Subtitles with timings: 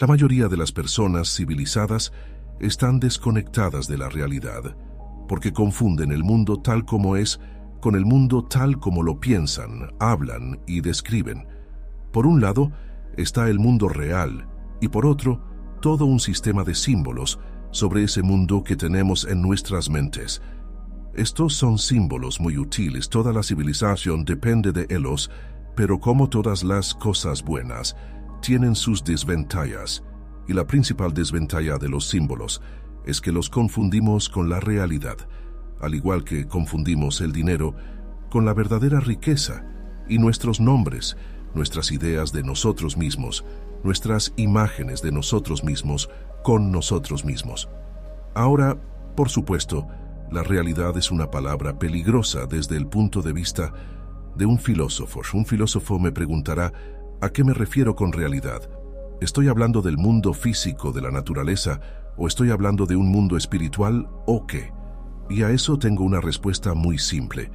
[0.00, 2.12] La mayoría de las personas civilizadas
[2.60, 4.76] están desconectadas de la realidad,
[5.26, 7.40] porque confunden el mundo tal como es
[7.80, 11.48] con el mundo tal como lo piensan, hablan y describen.
[12.12, 12.70] Por un lado
[13.16, 14.46] está el mundo real
[14.80, 15.42] y por otro
[15.82, 17.40] todo un sistema de símbolos
[17.72, 20.40] sobre ese mundo que tenemos en nuestras mentes.
[21.12, 25.28] Estos son símbolos muy útiles, toda la civilización depende de ellos,
[25.74, 27.96] pero como todas las cosas buenas,
[28.40, 30.02] tienen sus desventajas,
[30.46, 32.62] y la principal desventaja de los símbolos
[33.04, 35.16] es que los confundimos con la realidad,
[35.80, 37.74] al igual que confundimos el dinero
[38.30, 39.64] con la verdadera riqueza
[40.08, 41.16] y nuestros nombres,
[41.54, 43.44] nuestras ideas de nosotros mismos,
[43.84, 46.10] nuestras imágenes de nosotros mismos
[46.42, 47.68] con nosotros mismos.
[48.34, 48.76] Ahora,
[49.16, 49.86] por supuesto,
[50.30, 53.72] la realidad es una palabra peligrosa desde el punto de vista
[54.36, 55.22] de un filósofo.
[55.32, 56.72] Un filósofo me preguntará,
[57.20, 58.68] ¿a qué me refiero con realidad?
[59.20, 61.80] ¿Estoy hablando del mundo físico de la naturaleza
[62.16, 64.72] o estoy hablando de un mundo espiritual o qué?
[65.28, 67.50] Y a eso tengo una respuesta muy simple.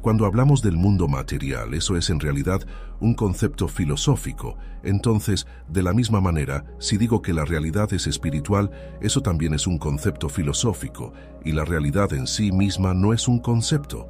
[0.00, 2.60] Cuando hablamos del mundo material, eso es en realidad
[3.00, 4.56] un concepto filosófico.
[4.82, 8.70] Entonces, de la misma manera, si digo que la realidad es espiritual,
[9.02, 11.12] eso también es un concepto filosófico,
[11.44, 14.08] y la realidad en sí misma no es un concepto.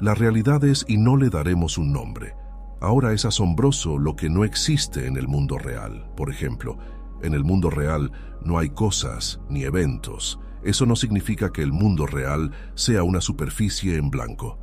[0.00, 2.34] La realidad es y no le daremos un nombre.
[2.82, 6.10] Ahora es asombroso lo que no existe en el mundo real.
[6.16, 6.76] Por ejemplo,
[7.22, 8.12] en el mundo real
[8.44, 10.38] no hay cosas ni eventos.
[10.62, 14.58] Eso no significa que el mundo real sea una superficie en blanco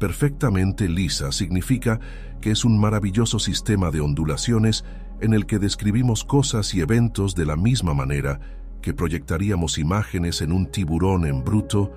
[0.00, 2.00] perfectamente lisa significa
[2.40, 4.82] que es un maravilloso sistema de ondulaciones
[5.20, 8.40] en el que describimos cosas y eventos de la misma manera
[8.80, 11.92] que proyectaríamos imágenes en un tiburón en bruto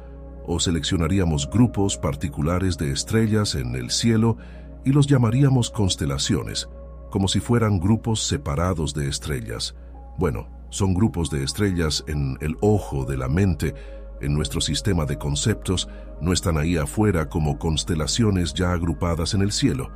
[0.45, 4.37] o seleccionaríamos grupos particulares de estrellas en el cielo
[4.85, 6.69] y los llamaríamos constelaciones,
[7.09, 9.75] como si fueran grupos separados de estrellas.
[10.17, 13.75] Bueno, son grupos de estrellas en el ojo de la mente,
[14.21, 15.89] en nuestro sistema de conceptos,
[16.21, 19.91] no están ahí afuera como constelaciones ya agrupadas en el cielo.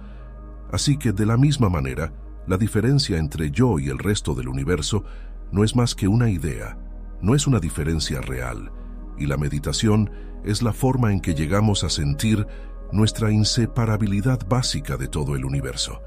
[0.71, 2.13] Así que de la misma manera,
[2.45, 5.03] la diferencia entre yo y el resto del universo
[5.51, 6.77] no es más que una idea,
[7.21, 8.71] no es una diferencia real,
[9.17, 10.11] y la meditación
[10.43, 12.45] es la forma en que llegamos a sentir
[12.91, 16.01] nuestra inseparabilidad básica de todo el universo.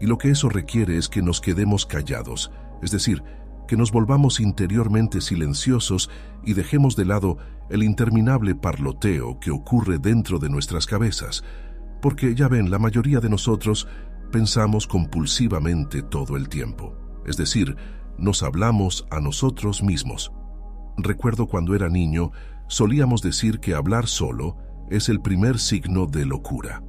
[0.00, 2.50] Y lo que eso requiere es que nos quedemos callados,
[2.82, 3.22] es decir,
[3.66, 6.10] que nos volvamos interiormente silenciosos
[6.44, 7.38] y dejemos de lado
[7.68, 11.42] el interminable parloteo que ocurre dentro de nuestras cabezas,
[12.00, 13.88] porque ya ven, la mayoría de nosotros
[14.30, 16.94] pensamos compulsivamente todo el tiempo,
[17.26, 17.76] es decir,
[18.18, 20.32] nos hablamos a nosotros mismos.
[20.96, 22.32] Recuerdo cuando era niño,
[22.68, 24.56] solíamos decir que hablar solo
[24.90, 26.82] es el primer signo de locura.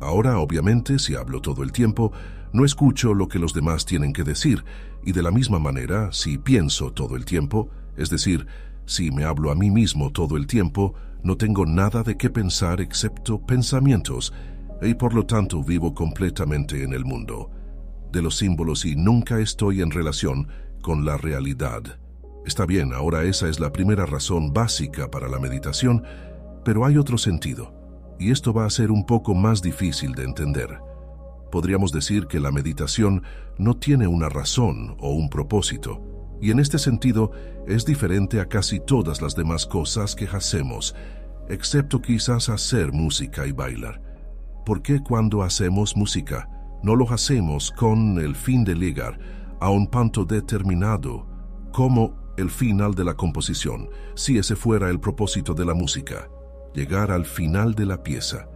[0.00, 2.12] Ahora, obviamente, si hablo todo el tiempo,
[2.52, 4.64] no escucho lo que los demás tienen que decir,
[5.04, 8.46] y de la misma manera, si pienso todo el tiempo, es decir,
[8.86, 12.80] si me hablo a mí mismo todo el tiempo, no tengo nada de qué pensar
[12.80, 14.32] excepto pensamientos,
[14.82, 17.50] y por lo tanto vivo completamente en el mundo
[18.12, 20.48] de los símbolos y nunca estoy en relación
[20.82, 21.82] con la realidad.
[22.46, 26.02] Está bien, ahora esa es la primera razón básica para la meditación,
[26.64, 27.74] pero hay otro sentido,
[28.18, 30.80] y esto va a ser un poco más difícil de entender
[31.50, 33.22] podríamos decir que la meditación
[33.58, 36.00] no tiene una razón o un propósito,
[36.40, 37.32] y en este sentido
[37.66, 40.94] es diferente a casi todas las demás cosas que hacemos,
[41.48, 44.00] excepto quizás hacer música y bailar.
[44.64, 46.48] ¿Por qué cuando hacemos música
[46.82, 49.18] no lo hacemos con el fin de llegar
[49.60, 51.26] a un punto determinado,
[51.72, 56.28] como el final de la composición, si ese fuera el propósito de la música,
[56.74, 58.46] llegar al final de la pieza?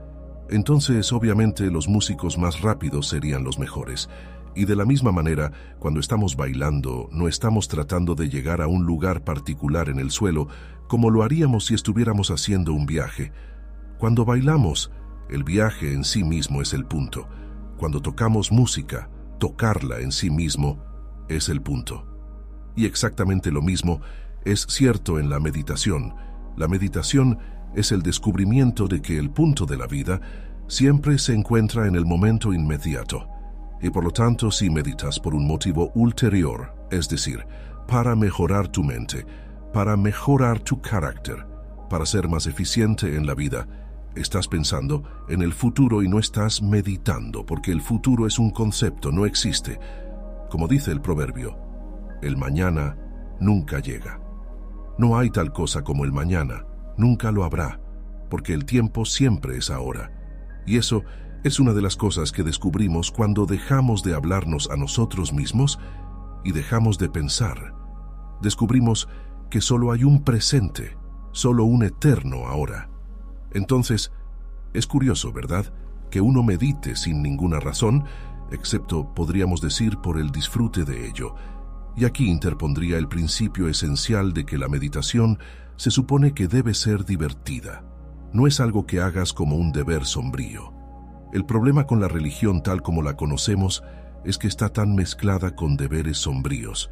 [0.48, 4.08] entonces obviamente los músicos más rápidos serían los mejores.
[4.54, 8.84] Y de la misma manera, cuando estamos bailando, no estamos tratando de llegar a un
[8.84, 10.48] lugar particular en el suelo
[10.86, 13.32] como lo haríamos si estuviéramos haciendo un viaje.
[13.98, 14.92] Cuando bailamos,
[15.28, 17.26] el viaje en sí mismo es el punto.
[17.78, 19.10] Cuando tocamos música,
[19.40, 20.78] tocarla en sí mismo
[21.28, 22.06] es el punto.
[22.76, 24.02] Y exactamente lo mismo
[24.44, 26.14] es cierto en la meditación.
[26.56, 27.38] La meditación
[27.74, 30.20] es el descubrimiento de que el punto de la vida
[30.66, 33.28] siempre se encuentra en el momento inmediato,
[33.80, 37.44] y por lo tanto si meditas por un motivo ulterior, es decir,
[37.86, 39.26] para mejorar tu mente,
[39.72, 41.46] para mejorar tu carácter,
[41.90, 43.66] para ser más eficiente en la vida,
[44.16, 49.10] estás pensando en el futuro y no estás meditando, porque el futuro es un concepto,
[49.12, 49.78] no existe.
[50.50, 51.58] Como dice el proverbio,
[52.22, 52.96] el mañana
[53.40, 54.20] nunca llega.
[54.96, 56.64] No hay tal cosa como el mañana,
[56.96, 57.80] nunca lo habrá,
[58.30, 60.12] porque el tiempo siempre es ahora.
[60.66, 61.02] Y eso
[61.44, 65.78] es una de las cosas que descubrimos cuando dejamos de hablarnos a nosotros mismos
[66.42, 67.74] y dejamos de pensar.
[68.40, 69.08] Descubrimos
[69.50, 70.96] que solo hay un presente,
[71.32, 72.88] solo un eterno ahora.
[73.52, 74.10] Entonces,
[74.72, 75.72] es curioso, ¿verdad?,
[76.10, 78.04] que uno medite sin ninguna razón,
[78.50, 81.34] excepto, podríamos decir, por el disfrute de ello.
[81.96, 85.38] Y aquí interpondría el principio esencial de que la meditación
[85.76, 87.84] se supone que debe ser divertida.
[88.32, 90.72] No es algo que hagas como un deber sombrío.
[91.32, 93.82] El problema con la religión tal como la conocemos
[94.24, 96.90] es que está tan mezclada con deberes sombríos.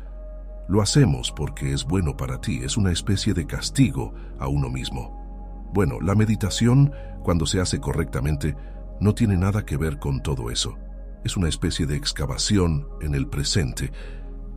[0.68, 5.70] Lo hacemos porque es bueno para ti, es una especie de castigo a uno mismo.
[5.72, 6.92] Bueno, la meditación,
[7.22, 8.56] cuando se hace correctamente,
[9.00, 10.76] no tiene nada que ver con todo eso.
[11.24, 13.92] Es una especie de excavación en el presente.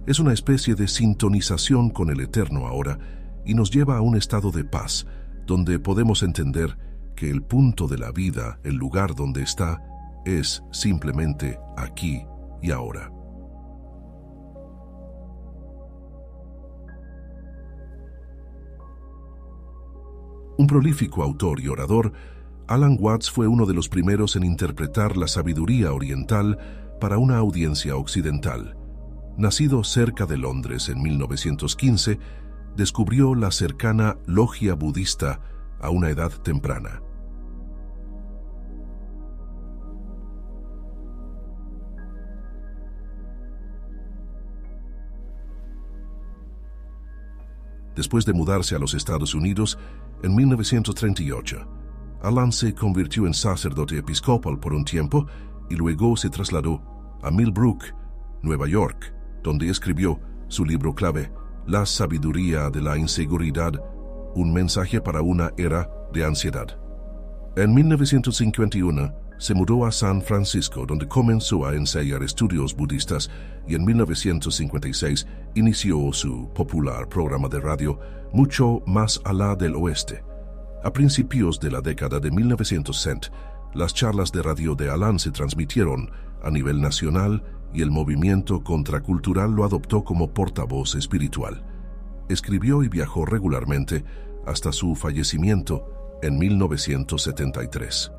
[0.08, 3.00] Es una especie de sintonización con el eterno ahora
[3.46, 5.06] y nos lleva a un estado de paz,
[5.46, 6.78] donde podemos entender
[7.16, 9.82] que el punto de la vida, el lugar donde está,
[10.26, 12.26] es simplemente aquí
[12.62, 13.12] y ahora.
[20.58, 22.14] Un prolífico autor y orador,
[22.68, 26.58] Alan Watts fue uno de los primeros en interpretar la sabiduría oriental
[27.00, 28.78] para una audiencia occidental.
[29.38, 32.20] Nacido cerca de Londres en 1915,
[32.76, 35.40] descubrió la cercana logia budista
[35.80, 37.02] a una edad temprana.
[47.96, 49.80] Después de mudarse a los Estados Unidos
[50.22, 51.66] en 1938,
[52.22, 55.28] Alan se convirtió en sacerdote episcopal por un tiempo
[55.70, 56.82] y luego se trasladó
[57.24, 57.86] a Millbrook,
[58.42, 59.14] Nueva York,
[59.44, 60.20] donde escribió
[60.50, 61.32] su libro clave,
[61.68, 63.74] La sabiduría de la inseguridad,
[64.36, 66.68] un mensaje para una era de ansiedad.
[67.56, 73.32] En 1951, se mudó a San Francisco, donde comenzó a ensayar estudios budistas
[73.68, 75.26] y en 1956
[75.56, 78.00] inició su popular programa de radio
[78.32, 80.24] Mucho más allá del oeste.
[80.84, 83.30] A principios de la década de 1960,
[83.76, 86.10] las charlas de radio de Alan se transmitieron
[86.42, 87.44] a nivel nacional
[87.74, 91.66] y el movimiento contracultural lo adoptó como portavoz espiritual.
[92.30, 94.06] Escribió y viajó regularmente
[94.48, 98.12] hasta su fallecimiento en 1973.